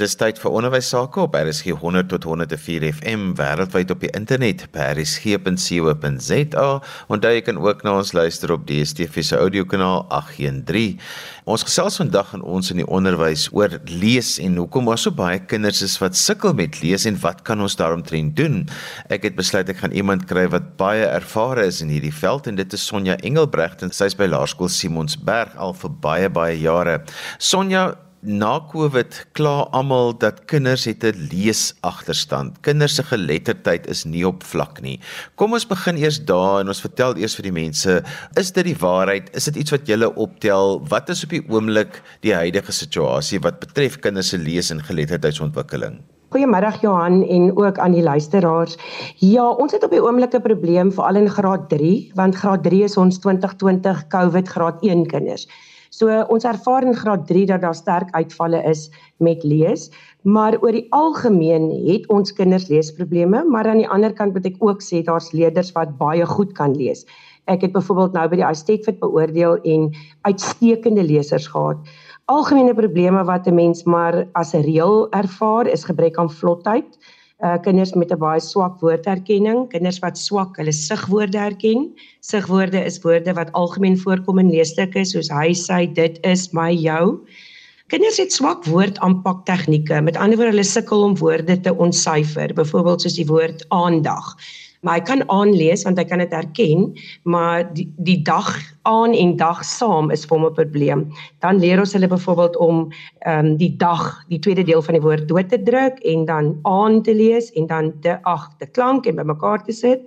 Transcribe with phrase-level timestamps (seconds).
[0.00, 4.62] Dis tyd vir onderwys sake op RSG 100 tot 104 FM wêreldwyd op die internet
[4.72, 6.64] by rsg.co.za.
[7.12, 10.96] Onthou jy kan ook na ons luister op DStv se audiokanaal 813.
[11.44, 15.44] Ons gesels vandag aan ons in die onderwys oor lees en hoekom daar so baie
[15.52, 18.62] kinders is wat sukkel met lees en wat kan ons daaromtrent doen?
[19.12, 22.56] Ek het besluit ek gaan iemand kry wat baie ervare is in hierdie veld en
[22.56, 27.02] dit is Sonja Engelbregt en sy's by Laerskool Simonsberg al vir baie baie jare.
[27.36, 27.90] Sonja
[28.20, 32.60] Na Covid kla almal dat kinders het 'n leesagterstand.
[32.60, 35.00] Kinders se geletterdheid is nie op vlak nie.
[35.36, 38.02] Kom ons begin eers daar en ons vertel eers vir die mense,
[38.36, 39.34] is dit die waarheid?
[39.34, 40.84] Is dit iets wat julle optel?
[40.88, 46.00] Wat is op die oomblik die huidige situasie wat betref kinders se lees en geletterdheidsontwikkeling?
[46.28, 48.76] Goeiemiddag Johan en ook aan die luisteraars.
[49.16, 52.82] Ja, ons het op die oomblik 'n probleem veral in graad 3, want graad 3
[52.84, 55.48] is ons 2020 COVID graad 1 kinders.
[55.90, 58.86] So ons ervaar in graad 3 dat daar sterk uitvalle is
[59.18, 59.88] met lees,
[60.22, 64.62] maar oor die algemeen het ons kinders leesprobleme, maar aan die ander kant moet ek
[64.62, 67.02] ook sê daar's leerders wat baie goed kan lees.
[67.50, 69.90] Ek het byvoorbeeld nou by die Astetfit beoordeel en
[70.28, 71.82] uitstekende lesers gehad.
[72.30, 76.86] Algemene probleme wat 'n mens maar as 'n reël ervaar is gebrek aan vlotheid
[77.42, 81.88] uh kinders met 'n baie swak woordherkenning, kinders wat swak hulle sigwoorde herken.
[82.20, 87.20] Sigwoorde is woorde wat algemeen voorkom in leesstukke soos hy, sy, dit is, my, jou.
[87.88, 90.00] Kinders het swak woordaanpak tegnieke.
[90.00, 94.36] Met ander woorde, hulle sukkel om woorde te ontsyfer, byvoorbeeld soos die woord aandag
[94.80, 96.86] maar hy kan aanlees want hy kan dit herken,
[97.28, 98.48] maar die die dag
[98.88, 101.06] aan en dag saam is vir hom 'n probleem.
[101.44, 102.88] Dan leer ons hulle byvoorbeeld om
[103.26, 106.58] ehm um, die dag, die tweede deel van die woord dood te druk en dan
[106.62, 110.00] aan te lees en dan te ag te klank en bymekaar te sit.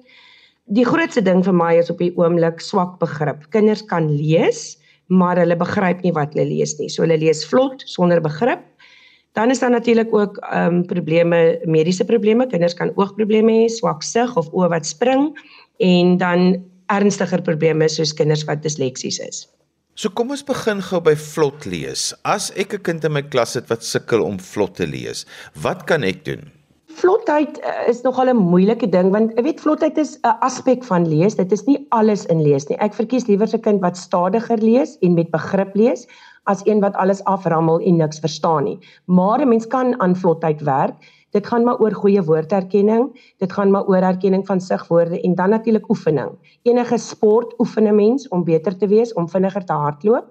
[0.66, 3.50] Die grootste ding vir my is op die oomblik swak begrip.
[3.50, 6.90] Kinders kan lees, maar hulle begryp nie wat hulle lees nie.
[6.90, 8.64] So hulle lees vlot sonder begrip
[9.34, 12.48] Dan is daar natuurlik ook ehm um, probleme, mediese probleme.
[12.48, 15.34] Kinders kan oogprobleme hê, swak sig of oë wat spring
[15.78, 19.48] en dan ernstiger probleme soos kinders wat disleksies is.
[19.94, 22.14] So kom ons begin gou by vlot lees.
[22.26, 25.26] As ek 'n kind in my klas het wat sukkel om vlot te lees,
[25.62, 26.52] wat kan ek doen?
[26.94, 31.08] Vlotheid eh, is nogal 'n moeilike ding want ek weet vlotheid is 'n aspek van
[31.08, 31.36] lees.
[31.36, 32.78] Dit is nie alles in lees nie.
[32.78, 36.08] Ek verkies liewer 'n kind wat stadiger lees en met begrip lees
[36.44, 38.80] as een wat alles aframmel en niks verstaan nie.
[39.06, 40.96] Maar 'n mens kan aan vlotheid werk.
[41.32, 45.50] Dit gaan maar oor goeie woordherkenning, dit gaan maar oor herkenning van sigwoorde en dan
[45.50, 46.30] natuurlik oefening.
[46.62, 50.26] Enige sport oefen 'n mens om beter te wees, om vinniger te hardloop.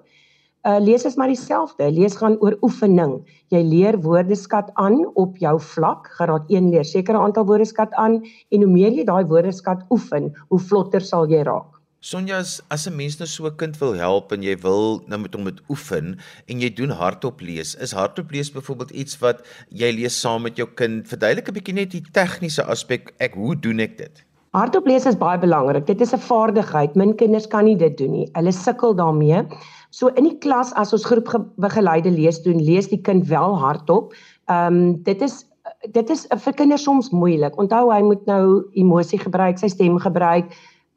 [0.62, 1.90] Uh lees is maar dieselfde.
[1.90, 3.16] Lees gaan oor oefening.
[3.50, 6.06] Jy leer woordeskat aan op jou vlak.
[6.06, 10.58] Graad 1 leer sekere aantal woordeskat aan en hoe meer jy daai woordeskat oefen, hoe
[10.60, 11.81] vlotter sal jy raak.
[12.02, 15.34] Sonja as 'n mens nou so 'n kind wil help en jy wil nou met
[15.34, 16.18] hom met oefen
[16.48, 17.76] en jy doen hardop lees.
[17.76, 21.06] Is hardop lees byvoorbeeld iets wat jy lees saam met jou kind?
[21.06, 23.14] Verduidelik 'n bietjie net die tegniese aspek.
[23.20, 24.24] Ek hoe doen ek dit?
[24.50, 25.86] Hardop lees is baie belangrik.
[25.86, 26.96] Dit is 'n vaardigheid.
[26.96, 28.28] Min kinders kan nie dit doen nie.
[28.32, 29.46] Hulle sukkel daarmee.
[29.90, 34.12] So in die klas as ons groepbegeleide lees doen, lees die kind wel hardop.
[34.48, 35.46] Ehm um, dit is
[35.92, 37.56] dit is vir kinders soms moeilik.
[37.58, 40.50] Onthou hy moet nou emosie gebruik, sy stem gebruik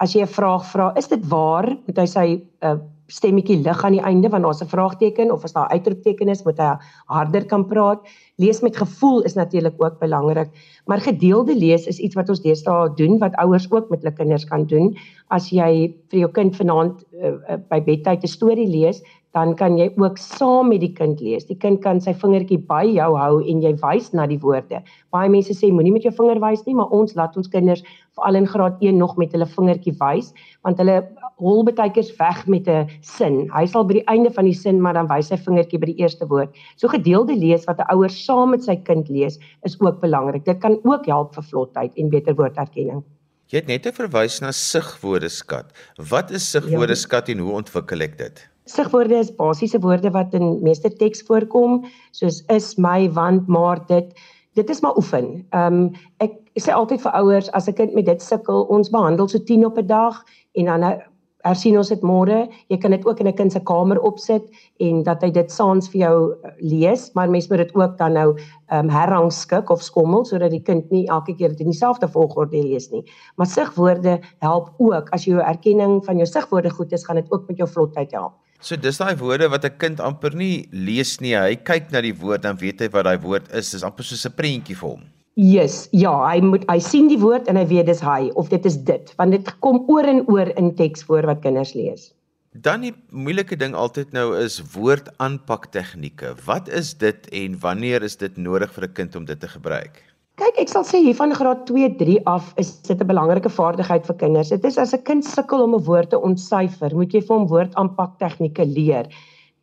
[0.04, 1.78] as jy 'n vraag vra, is dit waar?
[1.88, 2.28] Moet hy sy
[2.62, 6.44] uh, stemmetjie lig aan die einde want daar's 'n vraagteken of as daar uitroepteken is,
[6.44, 6.76] moet hy
[7.06, 8.02] harder kan praat.
[8.38, 10.50] Lees met gevoel is natuurlik ook belangrik,
[10.86, 14.46] maar gedeelde lees is iets wat ons deesdae doen wat ouers ook met hulle kinders
[14.46, 14.96] kan doen.
[15.30, 19.02] As jy vir jou kind vanaand uh, uh, by bedtyd 'n storie lees,
[19.36, 21.46] dan kan jy ook saam met die kind lees.
[21.46, 24.80] Die kind kan sy vingertjie by jou hou en jy wys na die woorde.
[25.12, 27.84] Baie mense sê moenie met jou vinger wys nie, maar ons laat ons kinders
[28.16, 30.32] veral in graad 1 nog met hulle vingertjie wys,
[30.64, 30.98] want hulle
[31.44, 33.50] hol baie keer weg met 'n sin.
[33.52, 36.02] Hy sal by die einde van die sin maar dan wys sy vingertjie by die
[36.04, 36.56] eerste woord.
[36.78, 40.46] So gedeelde lees wat 'n ouer saam met sy kind lees, is ook belangrik.
[40.46, 43.04] Dit kan ook help vir vlotheid en beter woordherkenning.
[43.52, 45.74] Jy het net verwys na sigwoordeskat.
[46.10, 47.34] Wat is sigwoordeskat ja.
[47.34, 48.50] en hoe ontwikkel ek dit?
[48.66, 54.16] Sigwoorde is basiese woorde wat in meeste teks voorkom, soos is, my, want, maar, dit.
[54.56, 55.46] Dit is maar oefen.
[55.50, 55.88] Ehm um,
[56.24, 59.66] ek sê altyd vir ouers as 'n kind met dit sukkel, ons behandel so 10
[59.66, 60.24] op 'n dag
[60.56, 61.02] en dan
[61.46, 62.38] hersien ons dit môre.
[62.72, 64.44] Jy kan dit ook in 'n kind se kamer opsit
[64.80, 68.14] en dat hy dit saans vir jou eh, lees, maar mens moet dit ook dan
[68.14, 68.38] nou
[68.70, 72.64] ehm um, herrangskik of skommel sodat die kind nie elke keer dit in dieselfde volgorde
[72.64, 73.04] lees nie.
[73.36, 77.32] Maar sigwoorde help ook as jy jou erkenning van jou sigwoorde goed is, gaan dit
[77.32, 78.34] ook met jou vlotheid help.
[78.66, 81.36] So dis daai woorde wat 'n kind amper nie lees nie.
[81.38, 83.70] Hy kyk na die woord dan weet hy wat daai woord is.
[83.72, 85.04] Dis amper soos 'n prentjie vir hom.
[85.36, 88.66] Yes, ja, hy moet hy sien die woord en hy weet dis hy of dit
[88.66, 92.14] is dit, want dit kom oor en oor in teks voor wat kinders lees.
[92.56, 96.34] Dan die moeilike ding altyd nou is woordaanpak tegnieke.
[96.46, 100.02] Wat is dit en wanneer is dit nodig vir 'n kind om dit te gebruik?
[100.36, 104.04] Kyk, ek sal sê hier van graad 2, 3 af is dit 'n belangrike vaardigheid
[104.08, 104.50] vir kinders.
[104.52, 107.48] Dit is as 'n kind sukkel om 'n woord te ontsyfer, moet jy vir hom
[107.48, 109.08] woordaanpak tegnieke leer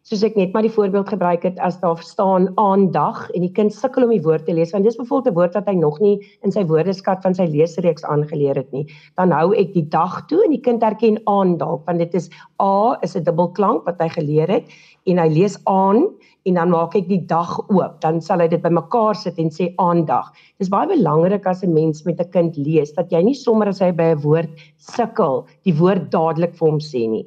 [0.09, 3.75] soos ek net maar die voorbeeld gebruik het as daar staan aandag en die kind
[3.75, 6.17] sukkel om die woord te lees want dis byvoorbeeld 'n woord wat hy nog nie
[6.43, 10.43] in sy woordeskat van sy leesreeks aangeleer het nie dan hou ek die dag toe
[10.45, 14.51] en die kind herken aandag want dit is a is 'n dubbelklank wat hy geleer
[14.51, 14.67] het
[15.07, 16.11] en hy lees aan
[16.47, 19.73] en dan maak ek die dag oop dan sal hy dit bymekaar sit en sê
[19.79, 20.33] aandag.
[20.59, 23.79] Dis baie belangrik as 'n mens met 'n kind lees dat jy nie sommer as
[23.79, 27.27] hy by 'n woord sukkel die woord dadelik vir hom sê nie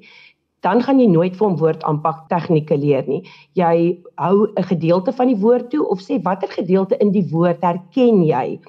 [0.66, 3.22] dan gaan jy nooit vir hom woordaanpak tegnieke leer nie.
[3.54, 3.76] Jy
[4.18, 8.24] hou 'n gedeelte van die woord toe of sê watter gedeelte in die woord herken
[8.26, 8.60] jy?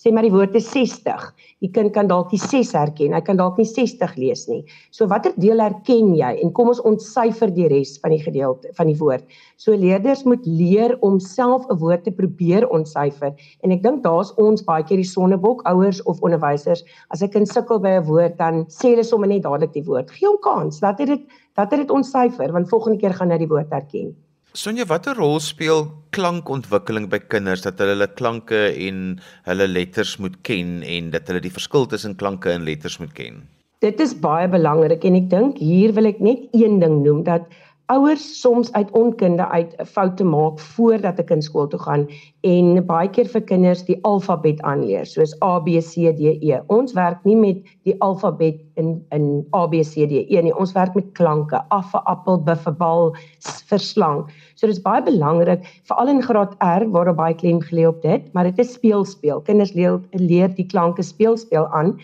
[0.00, 1.26] Sê maar die woord is 60.
[1.60, 3.12] Die kind kan dalk die 6 herken.
[3.12, 4.62] Hy kan dalk nie 60 lees nie.
[4.96, 6.30] So watter deel herken jy?
[6.40, 9.26] En kom ons ontsyfer die res van die gedeelte van die woord.
[9.60, 13.36] So leerders moet leer om self 'n woord te probeer ontsyfer.
[13.62, 16.84] En ek dink daar's ons baie keer die sonnebok ouers of onderwysers.
[17.10, 20.10] As 'n kind sukkel by 'n woord, dan sê hulle sommer net dadelik die woord.
[20.10, 20.80] Gee hom kans.
[20.80, 21.20] Laat hy dit
[21.58, 24.16] laat hy dit ontsyfer want volgende keer gaan hy die woord herken.
[24.50, 30.34] Sonja, watter rol speel klankontwikkeling by kinders dat hulle hulle klanke en hulle letters moet
[30.42, 33.44] ken en dat hulle die verskil tussen klanke en letters moet ken?
[33.78, 37.46] Dit is baie belangrik en ek dink hier wil ek net een ding noem dat
[37.90, 42.06] ouers soms uit onkunde uit 'n fout te maak voordat 'n kind skool toe gaan
[42.40, 46.60] en baie keer vir kinders die alfabet aanleer soos A B C D E.
[46.66, 50.54] Ons werk nie met die alfabet in in A B C D E nie.
[50.54, 51.56] Ons werk met klanke.
[51.72, 54.30] A vir appel, B vir bal, S vir slang.
[54.54, 58.02] So dit is baie belangrik veral in graad R waar daar baie klem gelê op
[58.02, 59.40] dit, maar dit is speel speel.
[59.40, 61.98] Kinders leer leer die klanke speel speel aan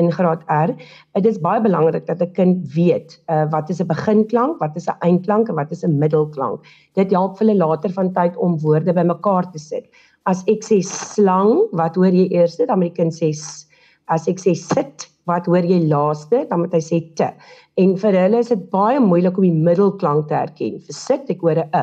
[0.00, 0.72] in graad R.
[1.12, 4.88] Dit is baie belangrik dat 'n kind weet uh, wat is 'n beginklank, wat is
[4.88, 6.60] 'n eindklank en wat is 'n middelklank.
[6.94, 9.86] Dit help hulle later van tyd om woorde bymekaar te sit.
[10.24, 12.56] As ek sê slang, wat hoor jy eers?
[12.56, 13.32] Dan moet die kind sê
[14.06, 16.46] as ek sê sit, wat hoor jy laaste?
[16.48, 17.30] Dan moet hy sê te.
[17.80, 20.74] En vir hulle is dit baie moeilik om die middelklank te herken.
[20.84, 21.80] Vir sit, ek hoor 'n e.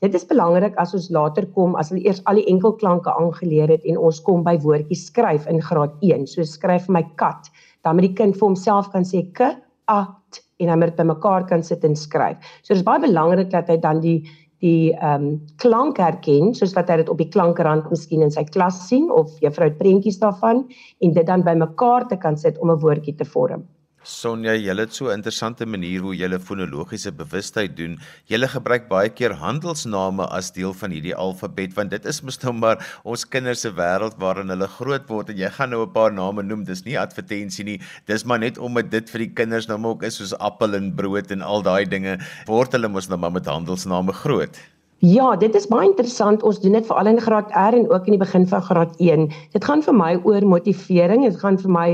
[0.00, 3.84] Dit is belangrik as ons later kom as hulle eers al die enkelklanke aangeleer het
[3.84, 6.26] en ons kom by woordjies skryf in graad 1.
[6.26, 7.50] So skryf my kat,
[7.82, 9.50] dan moet die kind vir homself kan sê k
[9.88, 12.38] a t en hy moet bymekaar kan sit en skryf.
[12.62, 14.22] So dit is baie belangrik dat hy dan die
[14.60, 18.44] die ehm um, klank herken soos wat hy dit op die klankrand miskien in sy
[18.44, 20.64] klas sien of juffrou prentjies daarvan
[21.00, 23.66] en dit dan bymekaar te kan sit om 'n woordjie te vorm.
[24.04, 27.98] Sonja, jy het so 'n interessante manier hoe jy fonologiese bewustheid doen.
[28.28, 32.52] Jy gebruik baie keer handelsname as deel van hierdie alfabet want dit is mos nou
[32.52, 36.12] maar ons kinders se wêreld waarin hulle groot word en jy gaan nou 'n paar
[36.12, 36.64] name noem.
[36.64, 37.80] Dis nie advertensie nie.
[38.06, 40.94] Dis maar net om dit vir die kinders nou maar ook is soos appel en
[40.94, 42.18] brood en al daai dinge.
[42.46, 44.60] Word hulle mos nou maar met handelsname groot.
[45.04, 46.42] Ja, dit is baie interessant.
[46.42, 49.26] Ons doen dit veral in graad R en ook in die begin van graad 1.
[49.52, 51.24] Dit gaan vir my oor motivering.
[51.24, 51.88] Dit gaan vir my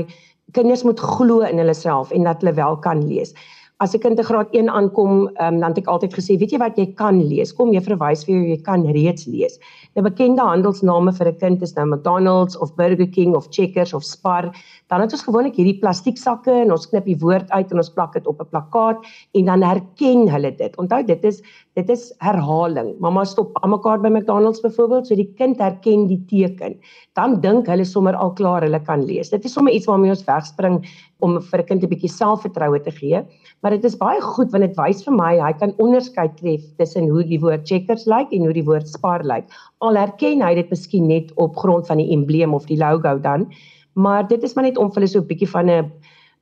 [0.51, 3.33] kinders moet glo in hulle self en dat hulle wel kan lees.
[3.81, 6.59] As 'n kind te graad 1 aankom, um, dan het ek altyd gesê, weet jy
[6.61, 7.51] wat jy kan lees?
[7.51, 9.57] Kom juffrou wys vir jou jy kan reeds lees.
[9.97, 14.03] 'n Bekende handelsname vir 'n kind is nou McDonald's of Burger King of Checkers of
[14.03, 14.51] Spar.
[14.87, 17.89] Dan het ons gewoonlik hierdie plastiek sakke en ons knip die woord uit en ons
[17.89, 18.97] plak dit op 'n plakkaat
[19.33, 20.77] en dan herken hulle dit.
[20.77, 21.41] Onthou dit is
[21.75, 22.99] dit is herhaling.
[22.99, 26.75] Mamma stop almekaar by McDonald's byvoorbeeld, so die kind herken die teken.
[27.15, 29.29] Dan dink hulle sommer al klaar hulle kan lees.
[29.29, 30.81] Dit is sommer iets waarmee ons wegspring
[31.21, 33.23] om vir 'n kind 'n bietjie selfvertroue te gee,
[33.61, 37.09] maar dit is baie goed want dit wys vir my hy kan onderskeid tref tussen
[37.09, 39.45] hoe die woord checkers lyk en hoe die woord spar lyk.
[39.81, 43.47] Al herken hy dit miskien net op grond van die embleem of die logo dan,
[43.93, 45.91] maar dit is maar net om vir hulle so 'n bietjie van 'n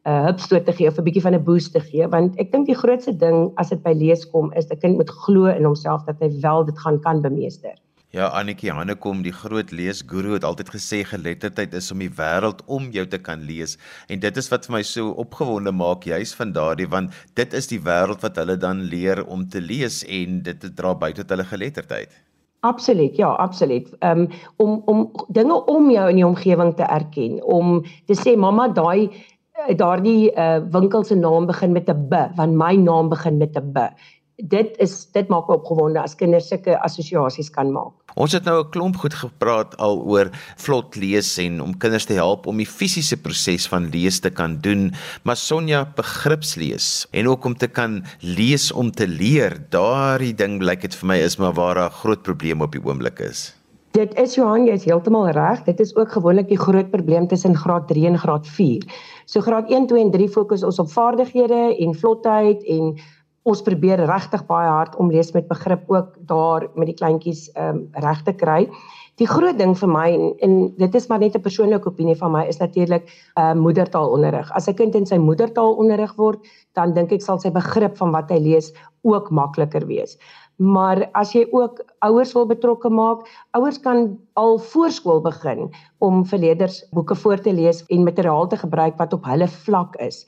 [0.05, 2.65] 'n hupstoot te gee of 'n bietjie van 'n boost te gee want ek dink
[2.65, 6.05] die grootste ding as dit by lees kom is 'n kind moet glo in homself
[6.05, 7.75] dat hy wel dit gaan kan bemeester.
[8.09, 12.87] Ja, Annetjie Hannekom, die groot leesguru het altyd gesê geletterdheid is om die wêreld om
[12.89, 13.75] jou te kan lees
[14.09, 17.69] en dit is wat vir my so opgewonde maak juis van daardie want dit is
[17.69, 21.45] die wêreld wat hulle dan leer om te lees en dit dra by tot hulle
[21.51, 22.09] geletterdheid.
[22.65, 23.93] Absoluut, ja, absoluut.
[24.01, 24.25] Um
[24.57, 29.13] om om dinge om jou in die omgewing te erken, om te sê mamma daai
[29.77, 33.71] daardie uh, winkel se naam begin met 'n B, want my naam begin met 'n
[33.71, 33.85] B.
[34.39, 37.91] Dit is dit maak my opgewonde as kinders sulke assosiasies kan maak.
[38.15, 42.13] Ons het nou 'n klomp goed gepraat al oor vlot lees en om kinders te
[42.13, 44.93] help om die fisiese proses van lees te kan doen,
[45.24, 49.60] maar Sonja begripslees en ook om te kan lees om te leer.
[49.69, 53.19] Daardie ding blyk dit vir my is maar waar 'n groot probleem op die oomblik
[53.19, 53.60] is.
[53.91, 55.63] Dit is Johan, jy is heeltemal reg.
[55.65, 58.84] Dit is ook gewoonlik die groot probleem tussen graad 3 en graad 4.
[59.25, 63.00] So graad 1, 2 en 3 fokus ons op vaardighede en vlotheid en
[63.48, 67.77] ons probeer regtig baie hard om lees met begrip ook daar met die kleintjies ehm
[67.77, 68.67] um, reg te kry.
[69.19, 72.31] Die groot ding vir my en, en dit is maar net 'n persoonlike opinie van
[72.31, 74.51] my is natuurlik ehm uh, moedertaalonderrig.
[74.51, 76.39] As 'n kind in sy moedertaal onderrig word,
[76.74, 80.17] dan dink ek sal sy begrip van wat hy lees ook makliker wees.
[80.60, 86.39] Maar as jy ook ouers wil betrokke maak, ouers kan al voorskool begin om vir
[86.39, 90.25] leerders boeke voor te lees en materiaal te gebruik wat op hulle vlak is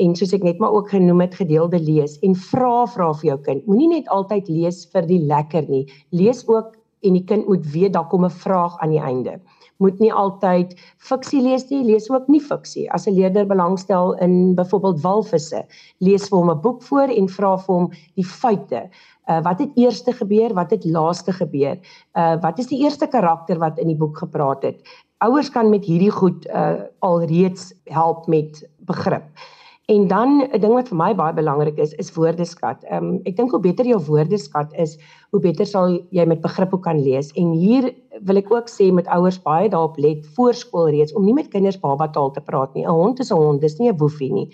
[0.00, 3.40] en soos ek net maar ook genoem het gedeelde lees en vra vra vir jou
[3.48, 3.66] kind.
[3.66, 5.84] Moenie net altyd lees vir die lekker nie.
[6.10, 9.40] Lees ook en die kind moet weet daar kom 'n vraag aan die einde.
[9.76, 12.90] Moet nie altyd fiksie lees nie, lees ook nie fiksie.
[12.92, 15.64] As 'n leerder belangstel in byvoorbeeld walvisse,
[15.98, 18.88] lees vir hom 'n boek voor en vra vir hom die feite.
[19.28, 20.54] Uh, wat het eers gebeur?
[20.54, 21.78] Wat het laaste gebeur?
[22.16, 24.82] Uh wat is die eerste karakter wat in die boek gepraat het?
[25.18, 29.24] Ouers kan met hierdie goed uh alreeds help met begrip.
[29.86, 32.84] En dan 'n ding wat vir my baie belangrik is, is woordeskat.
[32.84, 34.98] Ehm um, ek dink hoe beter jou woordeskat is,
[35.30, 37.32] hoe beter sal jy met begrip kan lees.
[37.32, 41.34] En hier wil ek ook sê met ouers baie daarop let voorskool reeds om nie
[41.34, 42.84] met kinders baba taal te praat nie.
[42.84, 44.48] 'n Hond is 'n hond, dis nie 'n woefie nie.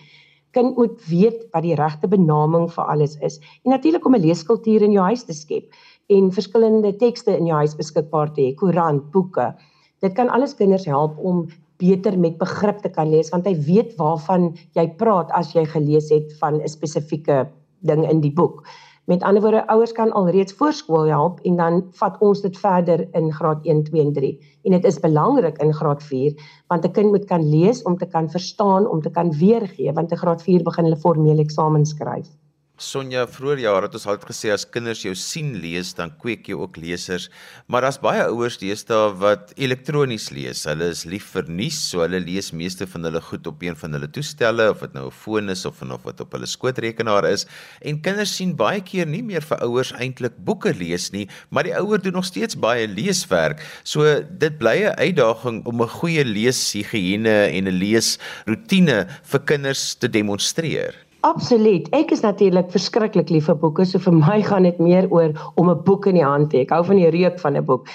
[0.53, 3.39] Kind moet weet wat die regte benaming vir alles is.
[3.65, 5.65] En natuurlik om 'n leeskultuur in jou huis te skep
[6.09, 9.55] en verskillende tekste in jou huis beskikbaar te hê, koerant, boeke.
[10.01, 13.95] Dit kan alles kinders help om beter met begrip te kan lees want hy weet
[13.97, 17.47] waarvan jy praat as jy gelees het van 'n spesifieke
[17.81, 18.67] ding in die boek.
[19.09, 23.31] Met ander woorde, ouers kan alreeds voorskool help en dan vat ons dit verder in
[23.33, 24.33] graad 1, 2 en 3.
[24.65, 26.35] En dit is belangrik in graad 4
[26.69, 30.11] want 'n kind moet kan lees om te kan verstaan, om te kan weergee want
[30.11, 32.29] in graad 4 begin hulle formele eksamen skryf.
[32.79, 36.55] Sonja, vroeër jare het ons altyd gesê as kinders jou sien lees, dan kweek jy
[36.55, 37.25] ook lesers.
[37.67, 40.61] Maar daar's baie ouers deesdae wat elektronies lees.
[40.71, 43.99] Hulle is lief vir nuus, so hulle lees meeste van hulle goed op een van
[43.99, 47.47] hulle toestelle of dit nou 'n foon is of of wat op hulle skootrekenaar is.
[47.83, 51.75] En kinders sien baie keer nie meer vir ouers eintlik boeke lees nie, maar die
[51.75, 53.59] ouer doen nog steeds baie leeswerk.
[53.83, 60.09] So dit bly 'n uitdaging om 'n goeie leeshigiëne en 'n leesroetine vir kinders te
[60.09, 61.08] demonstreer.
[61.27, 61.89] Absoluut.
[61.91, 65.71] Ek is natuurlik verskriklik lief vir boeke, so vir my gaan dit meer oor om
[65.71, 66.63] 'n boek in die hand te hê.
[66.63, 67.91] Ek hou van die reuk van 'n boek.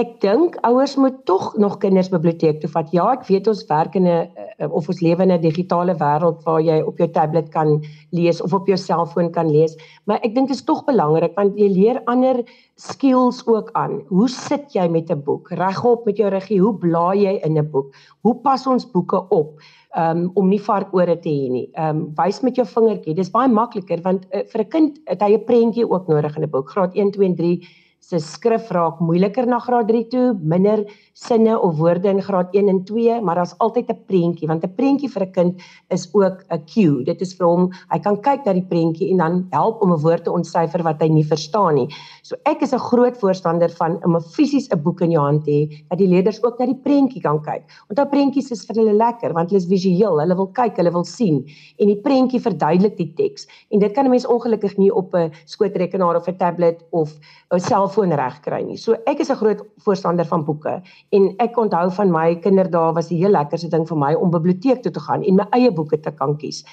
[0.00, 2.92] Ek dink ouers moet tog nog kinders biblioteek toe vat.
[2.94, 6.60] Ja, ek weet ons werk in 'n of ons lewe in 'n digitale wêreld waar
[6.60, 9.76] jy op jou tablet kan lees of op jou selfoon kan lees,
[10.06, 12.44] maar ek dink dit is tog belangrik want jy leer ander
[12.76, 14.00] skills ook aan.
[14.08, 15.50] Hoe sit jy met 'n boek?
[15.50, 17.94] Regop met jou ruggie, hoe blaai jy in 'n boek?
[18.22, 19.60] Hoe pas ons boeke op?
[19.96, 21.66] um, om nie varkore te hê nie.
[21.74, 23.14] Ehm um, wys met jou vingertjie.
[23.14, 26.42] Dis baie makliker want uh, vir 'n kind het hy 'n prentjie ook nodig in
[26.42, 26.70] 'n boek.
[26.70, 27.60] Graad 1, 2 en 3
[28.00, 30.80] se skrif raak moeiliker na graad 3 toe, minder
[31.14, 34.74] sinne of woorde in graad 1 en 2, maar daar's altyd 'n prentjie want 'n
[34.74, 37.04] prentjie vir 'n kind is ook 'n cue.
[37.04, 40.00] Dit is vir hom, hy kan kyk na die prentjie en dan help om 'n
[40.00, 41.88] woord te ontsyfer wat hy nie verstaan nie.
[42.22, 45.44] So ek is 'n groot voorstander van om 'n fisies 'n boek in jou hand
[45.44, 47.62] te hê dat die leerders ook na die prentjie kan kyk.
[47.90, 51.04] Onthou prentjies is vir hulle lekker want hulle is visueel, hulle wil kyk, hulle wil
[51.04, 51.44] sien
[51.78, 53.46] en die prentjie verduidelik die teks.
[53.70, 57.18] En dit kan 'n mens ongelukkig nie op 'n skootrekenaar of 'n tablet of
[57.52, 58.76] 'n selfoon regkry nie.
[58.76, 60.82] So ek is 'n groot voorstander van boeke
[61.12, 64.82] en ek onthou van my kinderdae was die heel lekkerste ding vir my om biblioteek
[64.82, 66.64] toe te gaan en my eie boeke te kan kies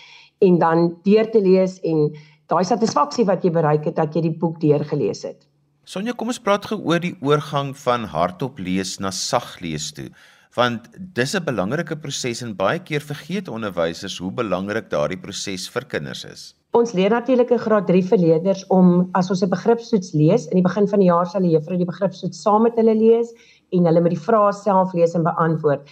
[0.41, 2.13] en dan deur te lees en
[2.47, 5.47] daai satisfaksie wat jy bereik het dat jy die boek deurgelees het.
[5.83, 10.12] Sonja, kom ons praat gou oor die oorgang van hardop lees na saglees toe
[10.55, 15.86] want dis 'n belangrike proses en baie keer vergeet onderwysers hoe belangrik daardie proses vir
[15.86, 16.55] kinders is.
[16.77, 20.67] Ons leer natuurlik in graad 3 verleerders om as ons 'n begripstoets lees, in die
[20.67, 23.31] begin van die jaar sal die juffrou die begripstoets saam met hulle lees
[23.74, 25.88] en hulle met die vrae self lees en beantwoord.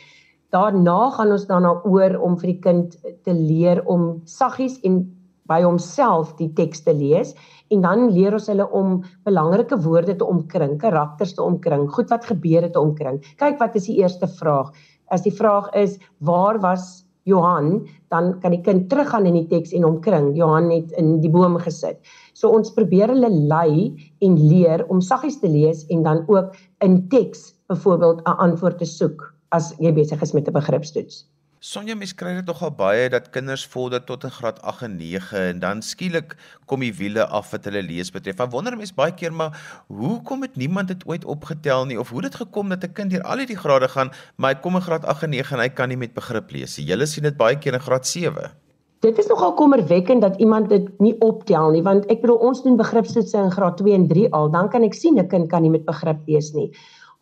[0.53, 5.09] Daarna gaan ons daarna oor om vir die kind te leer om saggies en
[5.49, 7.33] by homself die teks te lees
[7.71, 12.25] en dan leer ons hulle om belangrike woorde te omkring, karakters te omkring, goed wat
[12.25, 13.23] gebeur het te omkring.
[13.37, 14.69] Kyk wat is die eerste vraag?
[15.09, 19.73] As die vraag is waar was Johan, dan kan die kind teruggaan in die teks
[19.73, 20.31] en omkring.
[20.37, 21.97] Johan het in die boom gesit.
[22.37, 26.53] So ons probeer hulle lei en leer om saggies te lees en dan ook
[26.85, 31.25] in teks byvoorbeeld 'n antwoord te soek as jy besig is met 'n begripstoets.
[31.65, 35.39] Sonja mens kry dit nogal baie dat kinders vorder tot 'n graad 8 en 9
[35.51, 36.35] en dan skielik
[36.69, 38.39] kom die wiele af wat hulle lees betref.
[38.39, 39.57] Ek wonder mense baie keer maar
[39.87, 43.23] hoekom het niemand dit ooit opgetel nie of hoe dit gekom dat 'n kind deur
[43.23, 45.89] al hierdie grade gaan, maar hy kom in graad 8 en 9 en hy kan
[45.89, 46.85] nie met begrip lees nie.
[46.85, 48.51] Julle sien dit baie keer in graad 7.
[48.99, 52.77] Dit is nogal kommerwekkend dat iemand dit nie optel nie want ek bedoel ons doen
[52.77, 55.71] begripstoetse in graad 2 en 3 al, dan kan ek sien 'n kind kan nie
[55.71, 56.71] met begrip lees nie.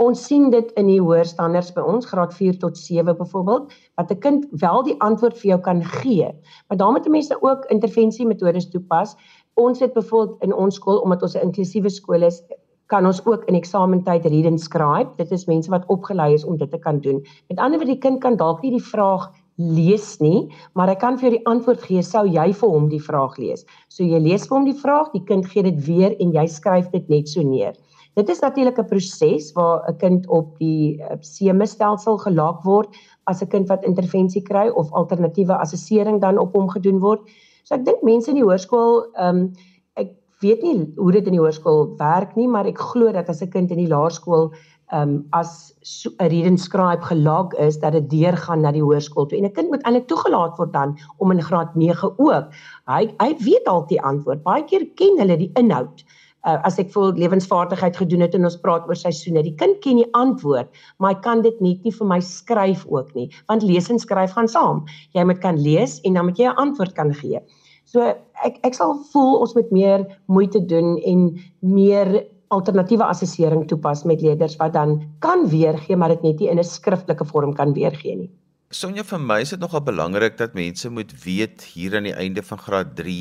[0.04, 4.12] Ons sien dit in die hoër standaards by ons graad 4 tot 7 byvoorbeeld wat
[4.12, 6.28] 'n kind wel die antwoord vir jou kan gee.
[6.68, 9.16] Maar daarmee moet mense ook intervensie metodes toepas
[9.54, 12.42] Ons het byvoorbeeld in ons skool omdat ons 'n inklusiewe skool is,
[12.86, 15.10] kan ons ook in eksamentyd read and scribe.
[15.18, 17.26] Dit is mense wat opgelei is om dit te kan doen.
[17.48, 21.18] Met ander woorde, die kind kan dalk nie die vraag lees nie, maar hy kan
[21.18, 23.66] vir jou die antwoord gee sou jy vir hom die vraag lees.
[23.88, 26.90] So jy lees vir hom die vraag, die kind gee dit weer en jy skryf
[26.90, 27.74] dit net so neer.
[28.14, 32.90] Dit is natuurlik 'n proses waar 'n kind op die eh, seemestelsel gelaak word
[33.24, 37.22] as 'n kind wat intervensie kry of alternatiewe assessering dan op hom gedoen word.
[37.64, 39.52] So ek dink mense in die hoërskool, ehm um,
[39.94, 43.42] ek weet nie hoe dit in die hoërskool werk nie, maar ek glo dat as
[43.42, 44.52] 'n kind in die laerskool
[44.92, 45.74] ehm um, as
[46.20, 49.52] 'n read and scribe gelog is dat dit deurgaan na die hoërskool toe en 'n
[49.52, 52.46] kind moet eintlik toegelaat word dan om in graad 9 ook.
[52.86, 54.44] Hy hy weet al die antwoord.
[54.44, 56.04] Baie keer ken hulle die inhoud.
[56.44, 60.02] Uh, as ek vol lewensvaardigheid gedoen het en ons praat oor seisoene, die kind ken
[60.02, 60.68] die antwoord,
[61.00, 64.36] maar hy kan dit net nie vir my skryf ook nie, want lees en skryf
[64.36, 64.84] gaan saam.
[65.16, 67.40] Jy moet kan lees en dan moet jy 'n antwoord kan gee.
[67.86, 68.02] So
[68.44, 74.22] ek ek sal voel ons moet meer moeite doen en meer alternatiewe assessering toepas met
[74.22, 78.16] leerders wat dan kan weergee maar dit net nie in 'n skriftelike vorm kan weergee
[78.16, 78.32] nie.
[78.74, 82.42] Sonja vir my is dit nogal belangrik dat mense moet weet hier aan die einde
[82.48, 83.18] van graad 3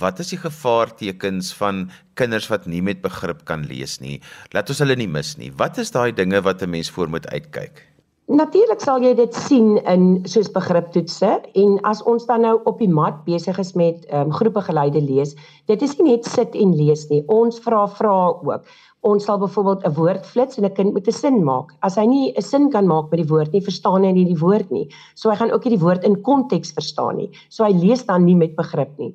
[0.00, 1.82] wat is die gevaartekens van
[2.16, 4.22] kinders wat nie met begrip kan lees nie.
[4.56, 5.50] Laat ons hulle nie mis nie.
[5.60, 7.84] Wat is daai dinge wat 'n mens voor moet uitkyk?
[8.32, 12.88] Natuurlik sal jy dit sien in soos begriptoetse en as ons dan nou op die
[12.88, 15.34] mat besig is met ehm um, groepe geleide lees,
[15.66, 17.20] dit is nie net sit en lees nie.
[17.28, 18.64] Ons vra vrae ook.
[19.04, 21.74] Ons sal byvoorbeeld 'n woord flits en 'n kind moet 'n sin maak.
[21.82, 24.40] As hy nie 'n sin kan maak met die woord nie, verstaan hy nie die
[24.40, 24.88] woord nie.
[25.14, 27.30] So hy gaan ook nie die woord in konteks verstaan nie.
[27.50, 29.14] So hy lees dan nie met begrip nie.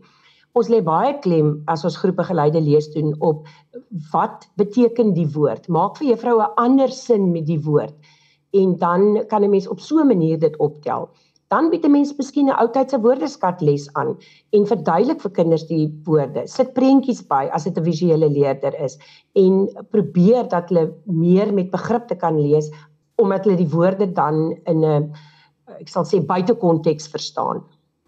[0.54, 3.48] Ons lê baie klem as ons groepe geleide lees doen op
[4.14, 5.68] wat beteken die woord?
[5.70, 7.96] Maak vir juffrou 'n ander sin met die woord
[8.54, 11.10] en dan kan 'n mens op so 'n manier dit optel.
[11.50, 14.18] Dan bied 'n mens miskien 'n oudtydse woordeskat les aan
[14.54, 16.48] en verduidelik vir kinders die woorde.
[16.48, 18.98] Sit prentjies by as dit 'n visuele leerder is
[19.34, 22.70] en probeer dat hulle meer met begrip te kan lees
[23.18, 25.12] omdat hulle die woorde dan in 'n
[25.80, 27.64] ek sal sê buite konteks verstaan.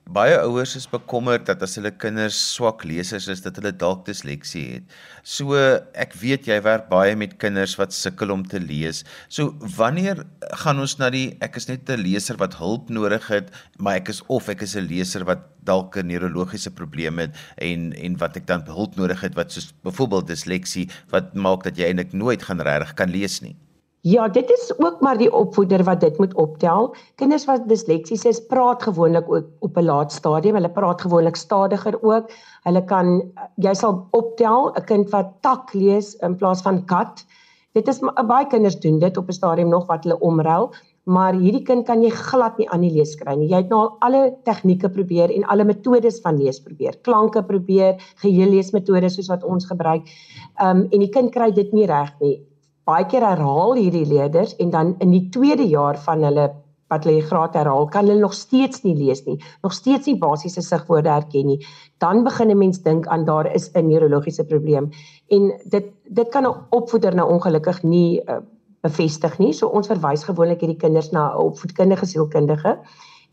[0.09, 4.63] Baie ouers is bekommerd dat as hulle kinders swak lesers is dat hulle dalk disleksie
[4.73, 4.95] het.
[5.21, 5.53] So
[5.93, 9.03] ek weet jy werk baie met kinders wat sukkel om te lees.
[9.29, 10.25] So wanneer
[10.63, 14.09] gaan ons na die ek is net 'n leser wat hulp nodig het, maar ek
[14.09, 18.35] is of ek is 'n leser wat dalk 'n neurologiese probleem het en en wat
[18.35, 22.41] ek dan hulp nodig het wat soos byvoorbeeld disleksie wat maak dat jy eintlik nooit
[22.41, 23.55] gaan regtig kan lees nie.
[24.01, 26.87] Ja, dit is ook maar die opvoeder wat dit moet optel.
[27.21, 30.55] Kinders wat disleksies is, praat gewoonlik ook op 'n laat stadium.
[30.55, 32.31] Hulle praat gewoonlik stadiger ook.
[32.63, 33.21] Hulle kan
[33.55, 37.25] jy sal optel 'n kind wat tak lees in plaas van kat.
[37.73, 41.63] Dit is baie kinders doen dit op 'n stadium nog wat hulle omruil, maar hierdie
[41.63, 43.49] kind kan jy glad nie aan die lees kry nie.
[43.49, 46.97] Jy het nou al alle tegnieke probeer en alle metodes van lees probeer.
[47.01, 50.09] Klanke probeer, geheelleesmetodes soos wat ons gebruik.
[50.55, 52.50] Ehm um, en die kind kry dit nie reg nie
[52.85, 56.49] baie keer herhaal hierdie leerders en dan in die tweede jaar van hulle
[56.91, 60.63] wat hulle graad herhaal, kan hulle nog steeds nie lees nie, nog steeds nie basiese
[60.65, 61.59] sigwoorde herken nie.
[62.03, 64.91] Dan begin 'n mens dink aan daar is 'n neurologiese probleem
[65.29, 68.41] en dit dit kan 'n opvoeder nou ongelukkig nie uh,
[68.81, 69.53] bevestig nie.
[69.53, 72.79] So ons verwys gewoonlik hierdie kinders na 'n opvoedkundige sielkundige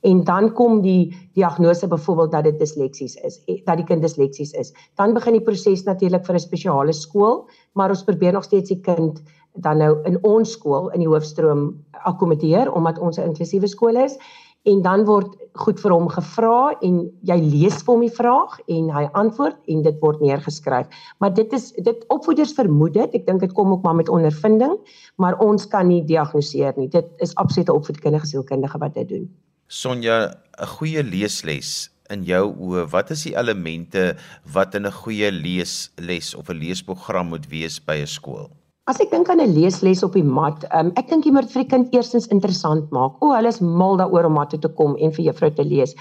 [0.01, 4.53] en dan kom die diagnose byvoorbeeld dat dit disleksies is, eh, dat die kind disleksies
[4.53, 4.73] is.
[4.95, 8.81] Dan begin die proses natuurlik vir 'n spesiale skool, maar ons probeer nog steeds die
[8.81, 13.97] kind dan nou in ons skool in die hoofstroom akkommodeer omdat ons 'n inklusiewe skool
[13.97, 14.19] is
[14.63, 18.91] en dan word goed vir hom gevra en jy lees vir hom die vraag en
[18.91, 20.87] hy antwoord en dit word neergeskryf.
[21.19, 23.15] Maar dit is dit opvoeders vermoed dit.
[23.15, 24.77] Ek dink dit kom ook maar met ondervinding,
[25.17, 26.89] maar ons kan nie diagnoseer nie.
[26.89, 29.29] Dit is absolute opvoedkundige sielkundige wat dit doen.
[29.69, 34.17] Sonja, 'n goeie leesles in jou oë, wat is die elemente
[34.55, 38.49] wat in 'n goeie leesles of 'n leesprogram moet wees by 'n skool?
[38.87, 41.65] As ek dink aan 'n leesles op die mat, um, ek dink jy moet vir
[41.65, 43.21] die kind eerstens interessant maak.
[43.21, 45.95] O, hulle is mal daaroor om mat toe te kom en vir juffrou te lees.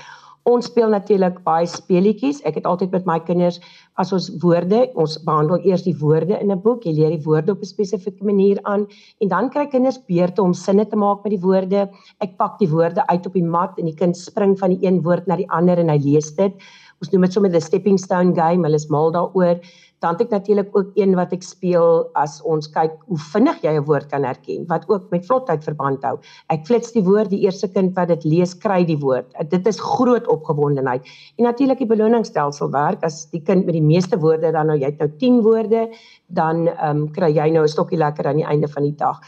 [0.47, 2.37] Ons speel natuurlik baie speletjies.
[2.47, 3.57] Ek het altyd met my kinders
[3.99, 6.85] as ons woorde, ons behandel eers die woorde in 'n boek.
[6.85, 8.87] Jy leer die woorde op 'n spesifieke manier aan
[9.19, 11.89] en dan kry kinders beurte om sinne te maak met die woorde.
[12.21, 15.01] Ek pak die woorde uit op die mat en die kind spring van die een
[15.01, 16.53] woord na die ander en hy lees dit.
[17.01, 18.63] Ons noem dit sommer 'n stepping stone game.
[18.63, 19.59] Hulle is mal daaroor
[19.99, 23.73] dan het ek natuurlik ook een wat ek speel as ons kyk hoe vinnig jy
[23.77, 26.17] 'n woord kan herken wat ook met vlotheid verband hou.
[26.53, 29.33] Ek flits die woord, die eerste kind wat dit lees kry die woord.
[29.49, 31.01] Dit is groot opgewondenheid.
[31.37, 34.85] En natuurlik die beloningsstelsel werk as die kind met die meeste woorde dan nou jy
[34.85, 35.89] het nou 10 woorde,
[36.27, 39.19] dan ehm um, kry jy nou 'n stokkie lekker aan die einde van die dag.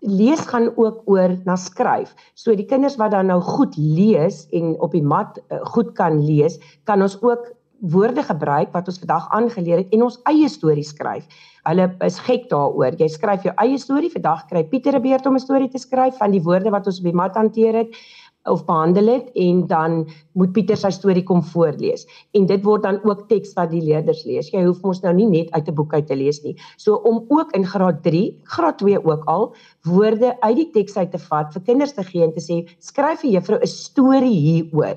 [0.00, 2.14] Lees gaan ook oor na skryf.
[2.34, 6.24] So die kinders wat dan nou goed lees en op die mat uh, goed kan
[6.24, 10.88] lees, kan ons ook woorde gebruik wat ons vandag aangeleer het en ons eie stories
[10.94, 11.26] skryf.
[11.68, 12.96] Hulle is gek daaroor.
[12.98, 14.10] Jy skryf jou eie storie.
[14.10, 16.98] Vandag kry Pieter 'n beurt om 'n storie te skryf van die woorde wat ons
[16.98, 17.90] op die mat hanteer het
[18.48, 22.06] of behandel het en dan moet Pieter sy storie kom voorlees.
[22.32, 24.50] En dit word dan ook teks wat die leerders lees.
[24.50, 26.56] Jy hoef mos nou nie net uit 'n boek uit te lees nie.
[26.76, 31.10] So om ook in graad 3, graad 2 ook al woorde uit die teks uit
[31.10, 34.96] te vat vir kinders te gee en te sê skryf vir juffrou 'n storie hieroor.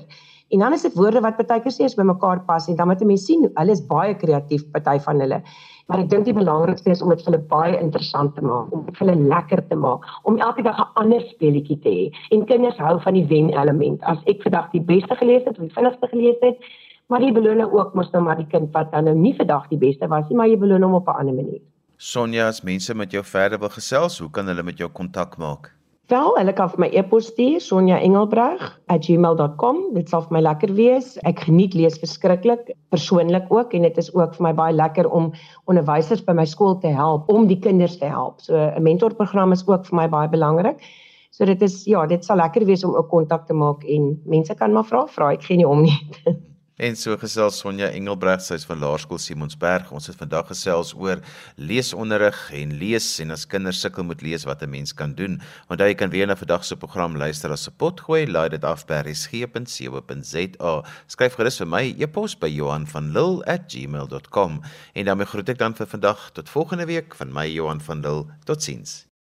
[0.52, 2.88] En dan is dit woorde wat baie keer sê as by mekaar pas en dan
[2.88, 5.42] moet 'n mens sien hulle is baie kreatief party van hulle.
[5.88, 8.84] Maar ek dink die belangrikste is om dit vir hulle baie interessant te maak, om
[8.84, 12.04] dit vir hulle lekker te maak, om elke dag 'n ander speletjie te hê.
[12.30, 14.02] En kinders hou van die wen element.
[14.02, 16.58] As ek vandag die beste gelees het of die vinnigste gelees het,
[17.08, 19.78] maar jy beloon ook mos nou maar die kind wat dan nou nie vandag die
[19.78, 21.60] beste was nie, maar jy beloon hom op 'n ander manier.
[21.96, 25.72] Sonja, as mense met jou verder wil gesels, hoe kan hulle met jou kontak maak?
[26.10, 29.76] Wel, hulle kan vir my e-pos stuur sonjaengelbreg@gmail.com.
[29.94, 31.14] Dit sal vir my lekker wees.
[31.28, 35.32] Ek geniet lees verskriklik, persoonlik ook en dit is ook vir my baie lekker om
[35.70, 38.40] onderwysers by my skool te help om die kinders te help.
[38.40, 40.76] So 'n mentorprogram is ook vir my baie belangrik.
[41.30, 44.54] So dit is ja, dit sal lekker wees om 'n kontak te maak en mense
[44.54, 45.98] kan maar vra, vra ek gee nie om nie.
[46.80, 49.92] En so gesels Sonja Engelbreg, sy's van Laerskool Simonsberg.
[49.92, 51.20] Ons het vandag gesels oor
[51.60, 55.42] leesonderrig en lees en as kinders sukkel met lees wat 'n mens kan doen.
[55.68, 58.86] Onthou jy kan weer na vandag se program luister as 'n potgooi, laai dit af
[58.86, 60.82] by resgep.co.za.
[61.06, 64.62] Skryf gerus vir my e-pos by Johanvanlull@gmail.com
[64.94, 68.24] en dan groet ek dan vir vandag tot volgende week van my Johan van Lill.
[68.44, 69.11] Totsiens.